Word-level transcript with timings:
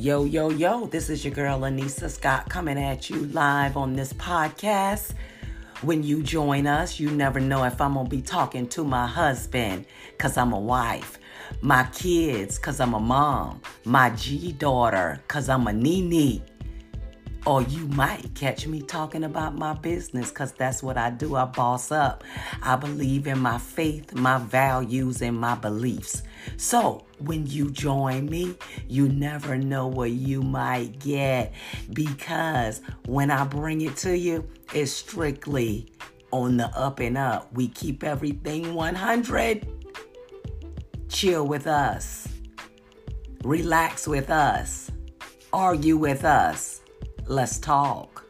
Yo, 0.00 0.24
yo, 0.24 0.48
yo, 0.48 0.86
this 0.86 1.10
is 1.10 1.26
your 1.26 1.34
girl 1.34 1.60
Anissa 1.60 2.08
Scott 2.08 2.48
coming 2.48 2.78
at 2.78 3.10
you 3.10 3.16
live 3.34 3.76
on 3.76 3.92
this 3.96 4.14
podcast. 4.14 5.12
When 5.82 6.02
you 6.02 6.22
join 6.22 6.66
us, 6.66 6.98
you 6.98 7.10
never 7.10 7.38
know 7.38 7.64
if 7.64 7.82
I'm 7.82 7.92
gonna 7.92 8.08
be 8.08 8.22
talking 8.22 8.66
to 8.68 8.82
my 8.82 9.06
husband, 9.06 9.84
cause 10.16 10.38
I'm 10.38 10.54
a 10.54 10.58
wife, 10.58 11.18
my 11.60 11.86
kids, 11.92 12.58
cause 12.58 12.80
I'm 12.80 12.94
a 12.94 12.98
mom, 12.98 13.60
my 13.84 14.08
G 14.08 14.52
daughter, 14.52 15.20
cause 15.28 15.50
I'm 15.50 15.66
a 15.66 15.72
Nene. 15.74 16.40
Or 17.46 17.62
you 17.62 17.86
might 17.88 18.34
catch 18.34 18.66
me 18.66 18.82
talking 18.82 19.24
about 19.24 19.56
my 19.56 19.72
business 19.72 20.28
because 20.28 20.52
that's 20.52 20.82
what 20.82 20.98
I 20.98 21.08
do. 21.08 21.36
I 21.36 21.46
boss 21.46 21.90
up. 21.90 22.22
I 22.62 22.76
believe 22.76 23.26
in 23.26 23.38
my 23.38 23.56
faith, 23.56 24.14
my 24.14 24.38
values, 24.38 25.22
and 25.22 25.38
my 25.38 25.54
beliefs. 25.54 26.22
So 26.58 27.06
when 27.18 27.46
you 27.46 27.70
join 27.70 28.26
me, 28.26 28.56
you 28.88 29.08
never 29.08 29.56
know 29.56 29.86
what 29.86 30.10
you 30.10 30.42
might 30.42 30.98
get 30.98 31.54
because 31.94 32.82
when 33.06 33.30
I 33.30 33.44
bring 33.44 33.80
it 33.80 33.96
to 33.98 34.16
you, 34.16 34.46
it's 34.74 34.92
strictly 34.92 35.90
on 36.32 36.58
the 36.58 36.66
up 36.78 37.00
and 37.00 37.16
up. 37.16 37.52
We 37.54 37.68
keep 37.68 38.04
everything 38.04 38.74
100. 38.74 39.66
Chill 41.08 41.46
with 41.46 41.66
us. 41.66 42.28
Relax 43.44 44.06
with 44.06 44.28
us. 44.28 44.90
Argue 45.52 45.96
with 45.96 46.24
us 46.24 46.69
Let's 47.26 47.58
talk. 47.58 48.29